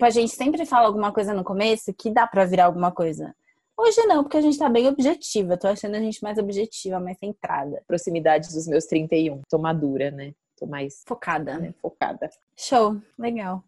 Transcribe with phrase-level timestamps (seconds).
[0.00, 3.34] A gente sempre fala alguma coisa no começo que dá para virar alguma coisa.
[3.78, 5.56] Hoje não, porque a gente tá bem objetiva.
[5.56, 7.82] Tô achando a gente mais objetiva, mais centrada.
[7.86, 9.42] Proximidade dos meus 31.
[9.48, 10.32] Tô madura, né?
[10.58, 11.58] Tô mais focada.
[11.58, 11.74] Né?
[11.80, 12.30] Focada.
[12.56, 13.62] Show, legal.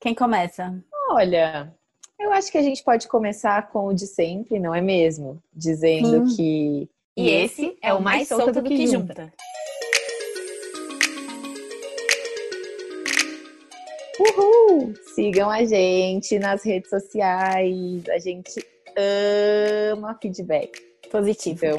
[0.00, 0.74] Quem começa?
[1.10, 1.72] Olha,
[2.18, 5.42] eu acho que a gente pode começar com o de sempre, não é mesmo?
[5.52, 6.36] Dizendo Sim.
[6.36, 6.90] que.
[7.16, 9.32] E esse é o mais solto do que junta.
[14.22, 14.94] Uhul!
[15.14, 18.08] Sigam a gente nas redes sociais.
[18.08, 18.64] A gente
[19.96, 20.80] ama feedback
[21.10, 21.78] positivo.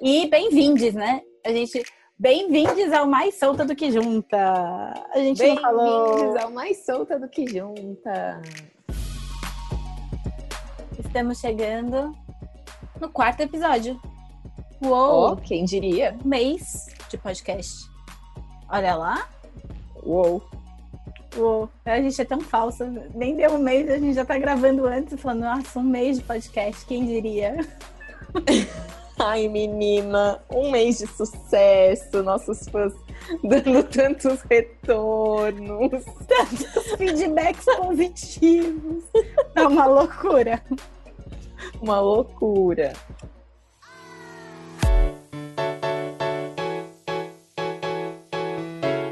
[0.00, 1.20] E bem-vindes, né?
[1.44, 1.82] A gente
[2.18, 4.92] Bem-vindos ao Mais Solta do que Junta.
[5.10, 6.16] A gente não falou.
[6.16, 8.42] Bem-vindos ao Mais Solta do que Junta.
[11.10, 12.16] Estamos chegando
[13.00, 14.00] no quarto episódio.
[14.80, 15.32] Uou!
[15.32, 16.16] Oh, quem diria?
[16.24, 17.90] Mês de podcast.
[18.68, 19.28] Olha lá.
[20.04, 20.40] Uou!
[21.36, 21.68] Uou!
[21.84, 22.86] A gente é tão falsa.
[23.12, 26.22] Nem deu um mês, a gente já tá gravando antes, falando, nossa, um mês de
[26.22, 27.56] podcast, quem diria?
[29.18, 32.94] Ai, menina, um mês de sucesso, nossos fãs
[33.42, 39.02] dando tantos retornos, tantos feedbacks positivos.
[39.56, 40.62] É uma loucura.
[41.80, 42.92] Uma loucura.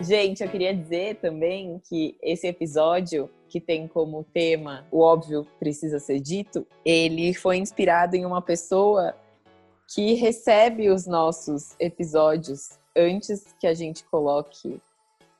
[0.02, 5.98] Gente, eu queria dizer também que esse episódio, que tem como tema o óbvio precisa
[5.98, 9.14] ser dito, ele foi inspirado em uma pessoa
[9.94, 14.78] que recebe os nossos episódios antes que a gente coloque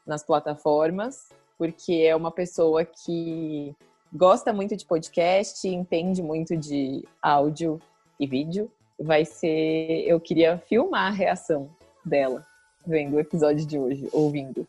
[0.07, 3.75] nas plataformas, porque é uma pessoa que
[4.13, 7.81] gosta muito de podcast, entende muito de áudio
[8.19, 8.71] e vídeo.
[8.99, 10.05] Vai ser.
[10.07, 11.71] Eu queria filmar a reação
[12.05, 12.47] dela
[12.87, 14.67] vendo o episódio de hoje, ouvindo.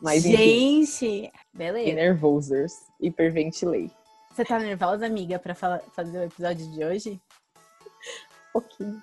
[0.00, 1.92] Mas, Gente, enfim, beleza.
[1.92, 3.90] nervosers, hiperventilei.
[4.32, 7.20] Você tá nervosa, amiga, pra fazer o episódio de hoje?
[8.52, 9.02] pouquinho.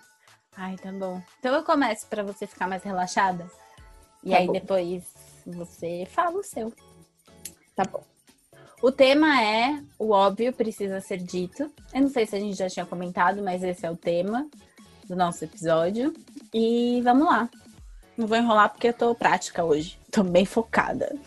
[0.55, 1.21] Ai, tá bom.
[1.39, 3.49] Então eu começo para você ficar mais relaxada.
[4.23, 4.53] E tá aí bom.
[4.53, 5.03] depois
[5.45, 6.73] você fala o seu.
[7.75, 8.03] Tá bom.
[8.85, 11.71] O tema é o óbvio precisa ser dito.
[11.91, 14.47] Eu não sei se a gente já tinha comentado, mas esse é o tema
[15.07, 16.13] do nosso episódio.
[16.53, 17.49] E vamos lá.
[18.15, 19.97] Não vou enrolar porque eu tô prática hoje.
[20.11, 21.17] Tô bem focada.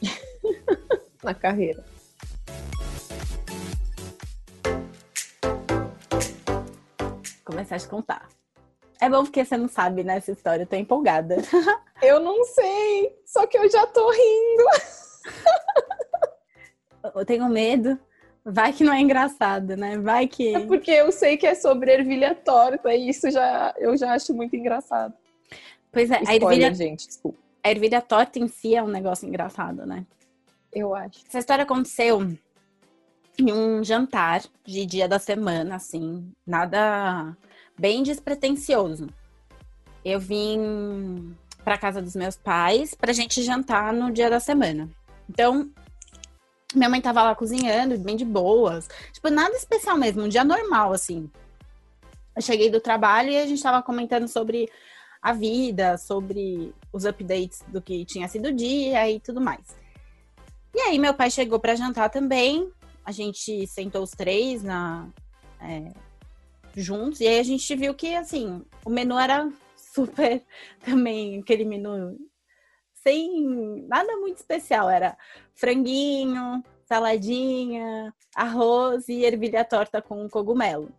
[1.22, 1.84] Na carreira.
[7.44, 8.26] começar a te contar.
[8.98, 11.36] É bom porque você não sabe nessa né, história, eu tô empolgada.
[12.00, 14.99] Eu não sei, só que eu já tô rindo.
[17.14, 17.98] Eu tenho medo.
[18.44, 19.98] Vai que não é engraçado, né?
[19.98, 20.54] Vai que.
[20.54, 24.32] É porque eu sei que é sobre ervilha torta e isso já eu já acho
[24.34, 25.12] muito engraçado.
[25.92, 27.38] Pois é, Spoiler, a ervilha, gente, desculpa.
[27.62, 30.06] A ervilha torta em si é um negócio engraçado, né?
[30.72, 31.20] Eu acho.
[31.28, 32.22] Essa história aconteceu
[33.38, 37.36] em um jantar de dia da semana, assim, nada
[37.78, 39.08] bem despretensioso.
[40.04, 44.88] Eu vim para casa dos meus pais pra gente jantar no dia da semana.
[45.28, 45.70] Então,
[46.74, 48.88] minha mãe tava lá cozinhando, bem de boas.
[49.12, 51.30] Tipo, nada especial mesmo, um dia normal, assim.
[52.34, 54.70] Eu cheguei do trabalho e a gente tava comentando sobre
[55.20, 59.76] a vida, sobre os updates do que tinha sido o dia e tudo mais.
[60.74, 62.72] E aí, meu pai chegou para jantar também
[63.04, 65.08] a gente sentou os três na
[65.60, 65.92] é,
[66.76, 70.42] juntos e aí a gente viu que assim o menu era super
[70.84, 72.16] também aquele menu
[73.02, 75.16] sem nada muito especial era
[75.54, 80.90] franguinho saladinha arroz e ervilha torta com cogumelo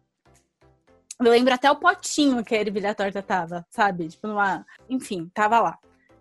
[1.19, 5.59] eu lembro até o potinho que a ervilha torta tava sabe tipo numa enfim tava
[5.59, 5.80] lá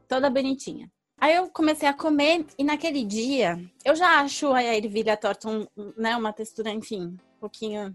[0.08, 0.90] toda bonitinha
[1.20, 5.66] Aí eu comecei a comer e naquele dia eu já acho a ervilha torta um,
[5.94, 7.94] né, uma textura, enfim, um pouquinho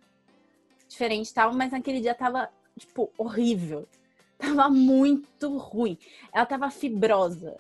[0.88, 2.48] diferente e tal, mas naquele dia tava,
[2.78, 3.88] tipo, horrível.
[4.38, 5.98] Tava muito ruim.
[6.32, 7.58] Ela tava fibrosa.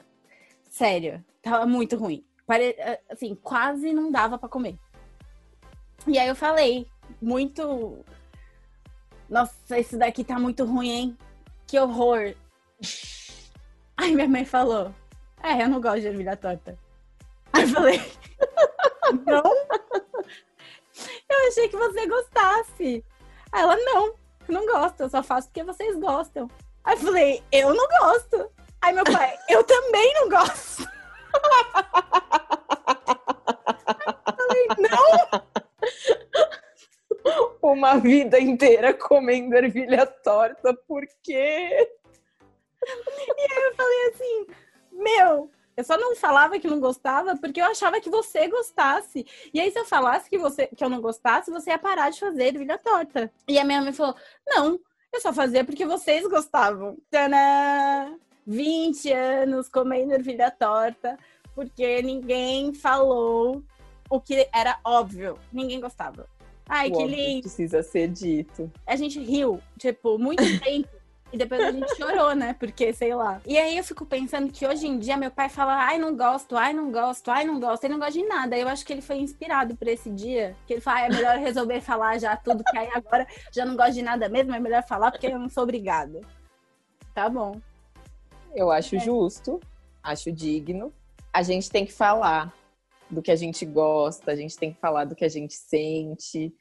[0.75, 2.21] Sério, tava muito ruim.
[2.45, 2.75] Pare...
[3.09, 4.77] Assim, quase não dava para comer.
[6.05, 6.85] E aí eu falei,
[7.21, 8.03] muito
[9.29, 11.17] Nossa, esse daqui tá muito ruim, hein?
[11.65, 12.35] Que horror.
[13.95, 14.93] Aí minha mãe falou:
[15.41, 16.77] É, eu não gosto de ervilha torta.
[17.53, 18.01] Aí eu falei:
[19.25, 19.43] Não?
[21.29, 23.05] Eu achei que você gostasse.
[23.49, 24.13] Aí ela: Não,
[24.49, 26.51] não gosto, eu só faço porque vocês gostam.
[26.83, 28.51] Aí eu falei: Eu não gosto.
[28.85, 30.87] Aí meu pai: Eu também não gosto.
[34.37, 35.41] Falei: Não?
[37.63, 41.89] Uma vida inteira comendo ervilha torta, por quê?
[42.85, 44.45] E aí eu falei assim,
[44.91, 49.25] meu, eu só não falava que não gostava porque eu achava que você gostasse.
[49.51, 52.19] E aí, se eu falasse que, você, que eu não gostasse, você ia parar de
[52.19, 53.33] fazer ervilha torta.
[53.47, 54.15] E a minha mãe falou:
[54.45, 54.79] não,
[55.11, 56.95] eu só fazia porque vocês gostavam.
[57.09, 58.15] Tadã!
[58.45, 61.17] 20 anos comendo ervilha torta,
[61.53, 63.63] porque ninguém falou
[64.09, 65.37] o que era óbvio.
[65.51, 66.27] Ninguém gostava.
[66.67, 67.41] Ai, O que lindo.
[67.41, 68.71] Precisa ser dito.
[68.85, 70.89] A gente riu, tipo, muito tempo.
[71.33, 72.55] E depois a gente chorou, né?
[72.57, 73.41] Porque, sei lá.
[73.45, 76.55] E aí eu fico pensando que hoje em dia meu pai fala, ai, não gosto,
[76.55, 77.83] ai, não gosto, ai, não gosto.
[77.83, 78.57] Ele não gosta de nada.
[78.57, 80.55] Eu acho que ele foi inspirado por esse dia.
[80.65, 83.75] Que ele fala, ah, é melhor resolver falar já tudo, que aí agora já não
[83.75, 86.21] gosto de nada mesmo, é melhor falar porque eu não sou obrigada.
[87.13, 87.59] Tá bom.
[88.55, 88.99] Eu acho É.
[88.99, 89.59] justo,
[90.01, 90.93] acho digno.
[91.33, 92.53] A gente tem que falar
[93.09, 96.53] do que a gente gosta, a gente tem que falar do que a gente sente.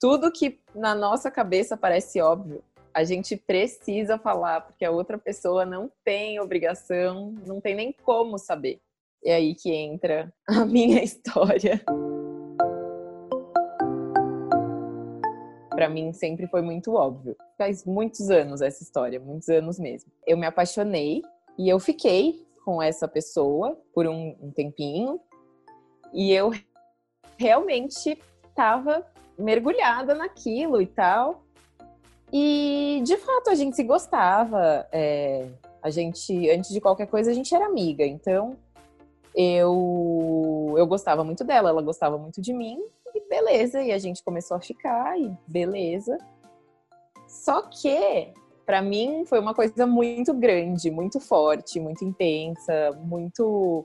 [0.00, 2.62] Tudo que na nossa cabeça parece óbvio,
[2.94, 8.38] a gente precisa falar, porque a outra pessoa não tem obrigação, não tem nem como
[8.38, 8.80] saber.
[9.24, 11.84] É aí que entra a minha história.
[15.76, 17.36] Para mim sempre foi muito óbvio.
[17.58, 20.10] Faz muitos anos essa história, muitos anos mesmo.
[20.26, 21.20] Eu me apaixonei
[21.58, 25.20] e eu fiquei com essa pessoa por um, um tempinho
[26.14, 26.50] e eu
[27.36, 28.18] realmente
[28.48, 29.06] estava
[29.38, 31.44] mergulhada naquilo e tal.
[32.32, 34.88] E de fato a gente se gostava.
[34.90, 35.46] é,
[35.82, 38.02] a gente, antes de qualquer coisa, a gente era amiga.
[38.02, 38.56] Então
[39.34, 42.80] eu, eu gostava muito dela, ela gostava muito de mim.
[43.14, 46.18] E beleza, e a gente começou a ficar, e beleza.
[47.28, 48.32] Só que,
[48.64, 53.84] pra mim, foi uma coisa muito grande, muito forte, muito intensa, muito.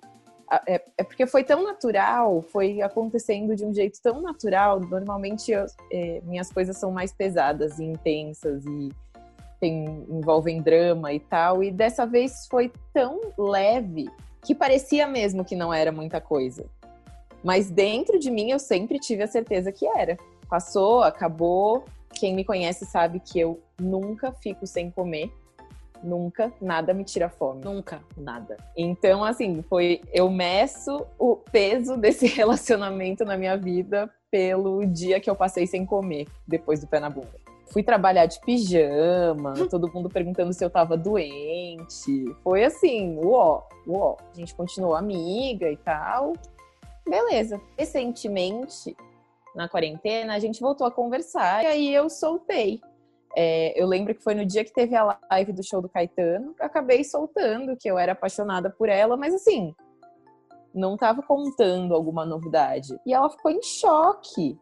[0.67, 4.81] É, é porque foi tão natural, foi acontecendo de um jeito tão natural.
[4.81, 8.89] Normalmente, eu- é, minhas coisas são mais pesadas e intensas e
[9.61, 11.63] tem, envolvem drama e tal.
[11.63, 14.09] E dessa vez foi tão leve
[14.43, 16.65] que parecia mesmo que não era muita coisa.
[17.43, 20.17] Mas dentro de mim eu sempre tive a certeza que era.
[20.49, 21.85] Passou, acabou.
[22.13, 25.31] Quem me conhece sabe que eu nunca fico sem comer.
[26.03, 27.63] Nunca, nada me tira fome.
[27.63, 28.01] Nunca.
[28.17, 28.57] Nada.
[28.75, 30.01] Então, assim, foi.
[30.11, 35.85] Eu meço o peso desse relacionamento na minha vida pelo dia que eu passei sem
[35.85, 37.39] comer, depois do pé na bunda.
[37.71, 42.25] Fui trabalhar de pijama, todo mundo perguntando se eu tava doente.
[42.43, 44.17] Foi assim, uó, uó.
[44.33, 46.33] A gente continuou amiga e tal.
[47.07, 47.61] Beleza.
[47.77, 48.95] Recentemente,
[49.55, 52.79] na quarentena, a gente voltou a conversar e aí eu soltei.
[53.35, 56.53] É, eu lembro que foi no dia que teve a live do show do Caetano,
[56.59, 59.73] eu acabei soltando que eu era apaixonada por ela, mas assim,
[60.73, 62.99] não tava contando alguma novidade.
[63.05, 64.59] E ela ficou em choque.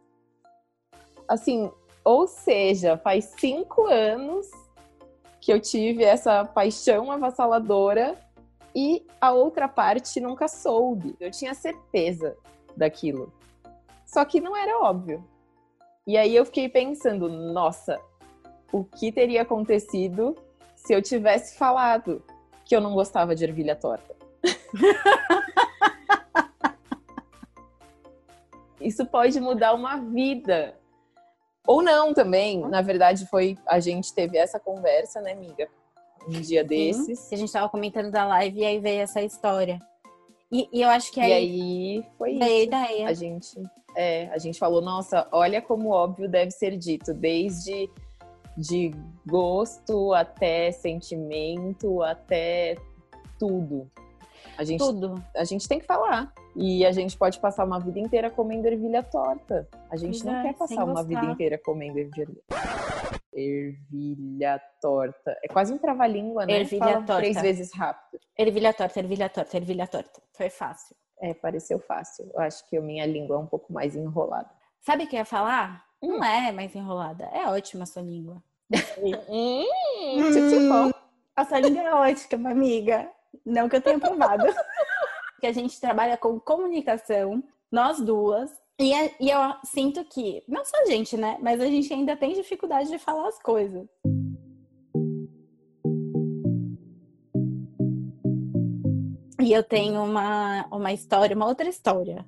[1.27, 1.71] Assim,
[2.03, 4.47] ou seja, faz cinco anos
[5.39, 8.17] que eu tive essa paixão avassaladora
[8.75, 11.15] e a outra parte nunca soube.
[11.19, 12.37] Eu tinha certeza
[12.75, 13.33] daquilo.
[14.05, 15.23] Só que não era óbvio.
[16.05, 17.99] E aí eu fiquei pensando, nossa,
[18.71, 20.35] o que teria acontecido
[20.75, 22.23] se eu tivesse falado
[22.65, 24.15] que eu não gostava de ervilha torta?
[28.81, 30.75] Isso pode mudar uma vida.
[31.67, 32.61] Ou não também.
[32.67, 35.67] Na verdade, foi a gente teve essa conversa, né, amiga?
[36.27, 37.27] Um dia desses.
[37.29, 39.79] Que a gente tava comentando da live e aí veio essa história.
[40.51, 42.43] E, e eu acho que E aí, aí foi isso.
[42.43, 43.07] ideia.
[43.07, 43.63] A gente,
[43.95, 47.89] é, a gente falou, nossa, olha como óbvio deve ser dito, desde
[48.57, 48.91] de
[49.25, 52.75] gosto até sentimento, até
[53.37, 53.89] tudo.
[54.57, 55.15] A gente, Tudo.
[55.33, 56.33] a gente tem que falar.
[56.53, 59.65] E a gente pode passar uma vida inteira comendo ervilha torta.
[59.89, 62.35] A gente não quer passar uma vida inteira comendo ervilha.
[63.39, 65.37] Ervilha torta.
[65.43, 66.59] É quase um trava-língua, né?
[66.59, 67.17] Ervilha Fala torta.
[67.17, 68.21] Três vezes rápido.
[68.37, 70.21] Ervilha torta, ervilha torta, ervilha torta.
[70.35, 70.95] Foi fácil.
[71.21, 72.29] É, pareceu fácil.
[72.33, 74.49] Eu acho que a minha língua é um pouco mais enrolada.
[74.81, 75.83] Sabe o que eu ia falar?
[76.01, 76.17] Hum.
[76.17, 77.25] Não é mais enrolada.
[77.33, 78.41] É ótima a sua língua.
[79.29, 79.65] Hum.
[81.35, 83.09] A sua língua é ótima, amiga.
[83.45, 84.45] Não que eu tenha provado.
[85.39, 90.63] que a gente trabalha com comunicação, nós duas, E, é, e eu sinto que, não
[90.63, 91.37] só a gente, né?
[91.41, 93.85] Mas a gente ainda tem dificuldade de falar as coisas.
[99.41, 102.25] E eu tenho uma, uma história, uma outra história.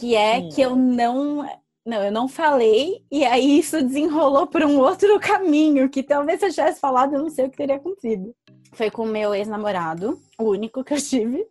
[0.00, 0.48] Que é hum.
[0.48, 1.46] que eu não.
[1.84, 6.46] Não, eu não falei, e aí isso desenrolou por um outro caminho, que talvez se
[6.46, 8.32] eu tivesse falado, eu não sei o que teria acontecido.
[8.72, 11.44] Foi com o meu ex-namorado, o único que eu tive.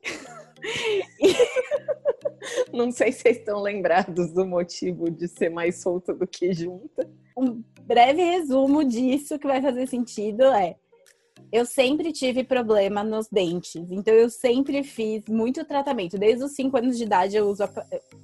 [2.73, 7.09] Não sei se vocês estão lembrados do motivo de ser mais solta do que junta.
[7.37, 10.75] Um breve resumo disso que vai fazer sentido é:
[11.51, 16.17] eu sempre tive problema nos dentes, então eu sempre fiz muito tratamento.
[16.17, 17.63] Desde os 5 anos de idade eu uso,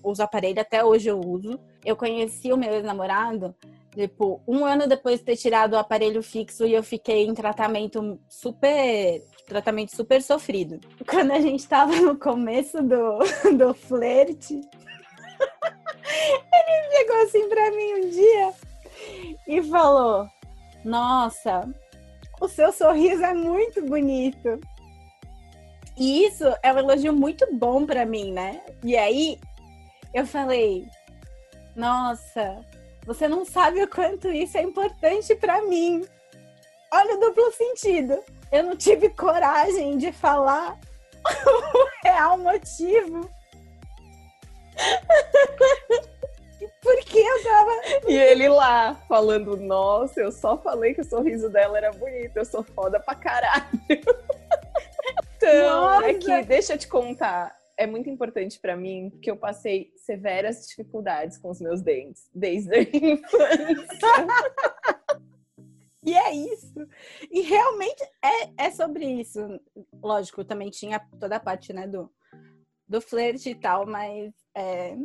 [0.04, 1.60] uso aparelho, até hoje eu uso.
[1.84, 3.54] Eu conheci o meu ex-namorado,
[3.94, 8.18] tipo, um ano depois de ter tirado o aparelho fixo e eu fiquei em tratamento
[8.30, 10.80] super tratamento super sofrido.
[11.08, 13.20] Quando a gente tava no começo do,
[13.58, 14.56] do flerte,
[16.54, 18.54] ele chegou assim pra mim um dia
[19.48, 20.28] e falou:
[20.84, 21.68] Nossa,
[22.40, 24.60] o seu sorriso é muito bonito.
[25.98, 28.62] E isso é um elogio muito bom para mim, né?
[28.84, 29.40] E aí
[30.14, 30.86] eu falei:
[31.76, 32.64] Nossa,
[33.06, 36.06] você não sabe o quanto isso é importante para mim.
[36.92, 40.78] Olha o duplo sentido eu não tive coragem de falar
[41.46, 43.30] o real motivo.
[46.82, 47.72] Porque eu tava.
[48.08, 52.46] E ele lá, falando, nossa, eu só falei que o sorriso dela era bonito, eu
[52.46, 53.68] sou foda pra caralho.
[55.36, 56.10] então, nossa.
[56.10, 60.66] é que, deixa eu te contar, é muito importante para mim, porque eu passei severas
[60.68, 63.58] dificuldades com os meus dentes, desde a infância.
[66.04, 66.88] E é isso.
[67.30, 69.40] E realmente é, é sobre isso.
[70.02, 72.10] Lógico, também tinha toda a parte, né, do,
[72.88, 74.34] do flerte e tal, mas.
[74.56, 74.96] É...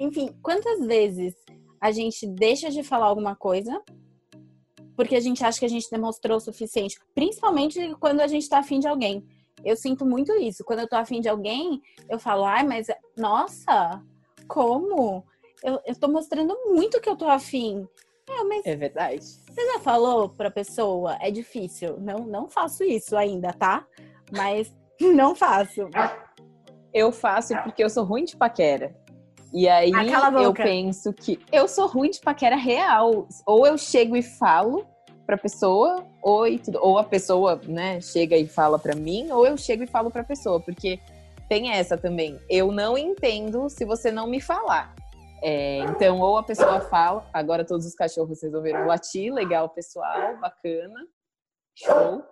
[0.00, 1.34] Enfim, quantas vezes
[1.80, 3.82] a gente deixa de falar alguma coisa
[4.96, 6.98] porque a gente acha que a gente demonstrou o suficiente?
[7.14, 9.26] Principalmente quando a gente tá afim de alguém.
[9.64, 10.64] Eu sinto muito isso.
[10.64, 12.86] Quando eu tô afim de alguém, eu falo, ai, mas
[13.16, 14.02] nossa,
[14.48, 15.24] como?
[15.62, 17.86] Eu, eu tô mostrando muito que eu tô afim.
[18.40, 19.24] É, mas é verdade.
[19.24, 21.16] Você já falou pra pessoa?
[21.20, 21.98] É difícil.
[21.98, 23.84] Não, não faço isso ainda, tá?
[24.30, 25.88] Mas não faço.
[26.92, 28.94] Eu faço porque eu sou ruim de paquera.
[29.52, 29.92] E aí
[30.42, 33.28] eu penso que eu sou ruim de paquera real.
[33.46, 34.86] Ou eu chego e falo
[35.26, 36.04] pra pessoa,
[36.64, 40.10] tudo, ou a pessoa, né, chega e fala pra mim, ou eu chego e falo
[40.10, 40.98] pra pessoa, porque
[41.48, 42.38] tem essa também.
[42.48, 44.94] Eu não entendo se você não me falar.
[45.44, 51.04] É, então, ou a pessoa fala, agora todos os cachorros resolveram latir, legal, pessoal, bacana,
[51.76, 52.24] show.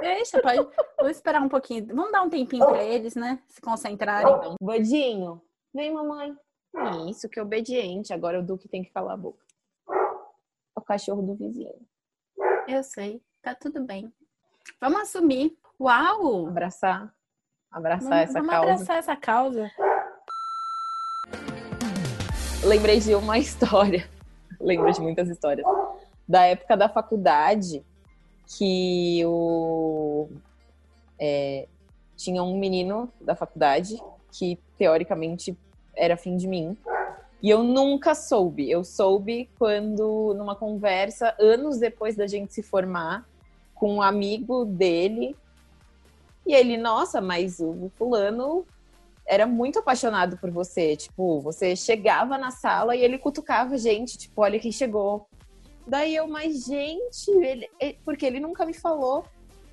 [0.00, 0.56] Deixa, pode.
[0.98, 1.84] Vou esperar um pouquinho.
[1.88, 3.42] Vamos dar um tempinho para eles, né?
[3.48, 4.32] Se concentrarem.
[4.32, 5.42] Então, Bodinho,
[5.74, 6.34] vem, mamãe.
[7.08, 8.12] Isso, que obediente.
[8.12, 9.44] Agora o Duque tem que calar a boca.
[10.76, 11.86] O cachorro do vizinho.
[12.68, 14.12] Eu sei, tá tudo bem.
[14.80, 15.58] Vamos assumir.
[15.80, 16.46] Uau!
[16.46, 17.12] Abraçar.
[17.70, 18.72] Abraçar vamos, essa vamos causa.
[18.72, 19.70] Abraçar essa causa
[22.66, 24.08] lembrei de uma história,
[24.60, 25.66] lembro de muitas histórias,
[26.28, 27.82] da época da faculdade,
[28.46, 30.28] que o,
[31.18, 31.66] é,
[32.16, 34.00] tinha um menino da faculdade
[34.32, 35.56] que, teoricamente,
[35.94, 36.76] era fim de mim.
[37.42, 38.70] E eu nunca soube.
[38.70, 43.26] Eu soube quando, numa conversa, anos depois da gente se formar,
[43.74, 45.36] com um amigo dele.
[46.46, 48.64] E ele, nossa, mas o fulano
[49.26, 50.96] era muito apaixonado por você.
[50.96, 55.28] Tipo, você chegava na sala e ele cutucava a gente, tipo, olha quem chegou.
[55.86, 57.68] Daí eu, mas gente, ele,
[58.04, 59.24] porque ele nunca me falou.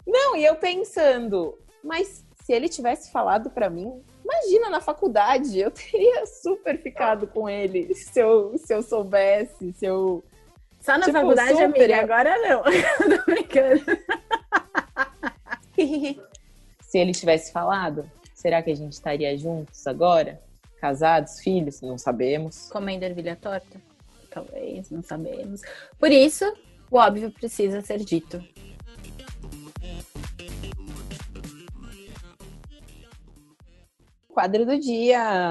[0.06, 5.72] Não, e eu pensando, mas se ele tivesse falado para mim, imagina na faculdade, eu
[5.72, 10.24] teria super ficado com ele se eu, se eu soubesse, se eu.
[10.82, 11.64] Só na tipo, faculdade, super...
[11.64, 12.64] amiga, agora não.
[13.18, 13.86] Tô brincando.
[16.82, 18.10] se ele tivesse falado,
[18.44, 20.42] Será que a gente estaria juntos agora?
[20.82, 21.80] Casados, filhos?
[21.80, 22.70] Não sabemos.
[22.70, 23.82] Comendo ervilha torta?
[24.30, 25.62] Talvez, não sabemos.
[25.98, 26.44] Por isso,
[26.92, 28.44] o óbvio precisa ser dito.
[34.28, 35.46] Quadro do dia.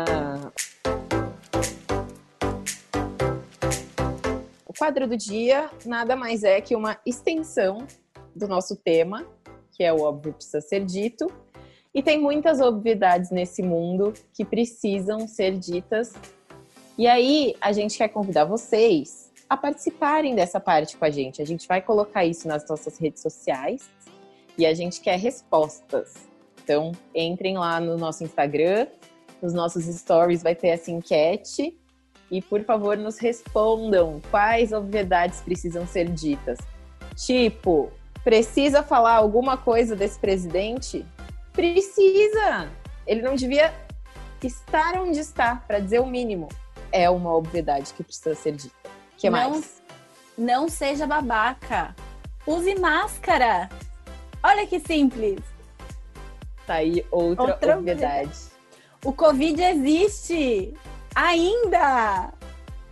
[4.67, 7.87] O quadro do dia nada mais é que uma extensão
[8.37, 9.27] do nosso tema,
[9.71, 11.27] que é o óbvio precisa ser dito,
[11.95, 16.13] e tem muitas obviedades nesse mundo que precisam ser ditas.
[16.97, 21.43] E aí, a gente quer convidar vocês a participarem dessa parte com a gente.
[21.43, 23.89] A gente vai colocar isso nas nossas redes sociais
[24.57, 26.15] e a gente quer respostas.
[26.63, 28.87] Então, entrem lá no nosso Instagram
[29.43, 31.77] nos nossos stories vai ter essa enquete.
[32.31, 36.59] E por favor, nos respondam quais obviedades precisam ser ditas.
[37.15, 37.91] Tipo,
[38.25, 41.05] precisa falar alguma coisa desse presidente?
[41.53, 42.71] Precisa!
[43.07, 43.75] Ele não devia
[44.43, 46.49] estar onde está, para dizer o mínimo.
[46.91, 48.75] É uma obviedade que precisa ser dita.
[49.17, 49.83] que não, mais?
[50.37, 51.95] Não seja babaca.
[52.47, 53.69] Use máscara.
[54.43, 55.41] Olha que simples.
[56.67, 58.39] Tá aí outra, outra obviedade.
[59.05, 60.75] O Covid existe
[61.15, 62.33] ainda.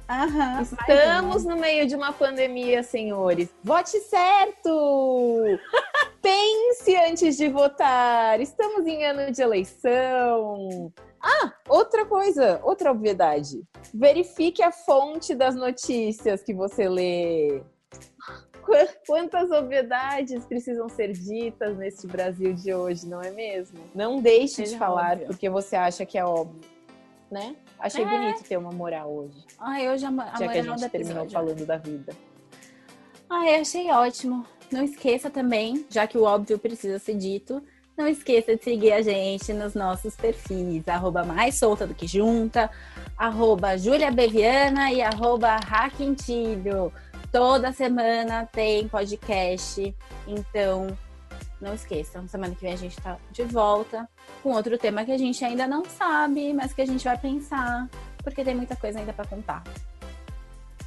[0.09, 3.49] Aham, Estamos no meio de uma pandemia, senhores.
[3.62, 5.45] Vote certo!
[6.23, 8.41] Pense antes de votar.
[8.41, 10.93] Estamos em ano de eleição.
[11.23, 13.62] Ah, outra coisa, outra obviedade.
[13.93, 17.62] Verifique a fonte das notícias que você lê.
[19.07, 23.79] Quantas obviedades precisam ser ditas neste Brasil de hoje, não é mesmo?
[23.95, 25.27] Não deixe de falar óbvio.
[25.27, 26.61] porque você acha que é óbvio,
[27.31, 27.57] né?
[27.79, 28.09] Achei é.
[28.09, 29.45] bonito ter uma moral hoje.
[29.59, 31.31] Ai, hoje a, a Já que a gente terminou episódio.
[31.31, 32.15] falando da vida.
[33.29, 34.47] Ai, achei ótimo.
[34.71, 37.62] Não esqueça também, já que o óbvio precisa ser dito,
[37.97, 42.71] não esqueça de seguir a gente nos nossos perfis, arroba mais solta do que junta,
[43.17, 46.93] arroba Julia Beviana e arroba Raquentilho.
[47.33, 49.95] Toda semana tem podcast,
[50.27, 50.97] então
[51.61, 54.09] não esqueçam, semana que vem a gente está de volta
[54.43, 57.89] com outro tema que a gente ainda não sabe, mas que a gente vai pensar,
[58.23, 59.62] porque tem muita coisa ainda para contar.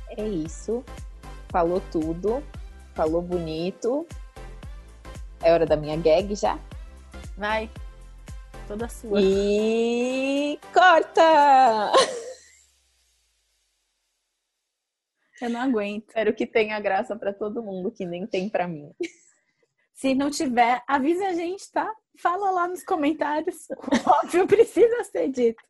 [0.09, 0.83] É isso.
[1.49, 2.43] Falou tudo,
[2.93, 4.07] falou bonito.
[5.41, 6.57] É hora da minha gag já?
[7.37, 7.69] Vai.
[8.67, 9.19] Toda sua.
[9.21, 11.91] E corta!
[15.41, 16.07] Eu não aguento.
[16.07, 18.93] Espero que tenha graça para todo mundo, que nem tem para mim.
[19.93, 21.93] Se não tiver, avise a gente, tá?
[22.17, 23.67] Fala lá nos comentários.
[23.69, 23.75] O
[24.23, 25.61] óbvio precisa ser dito.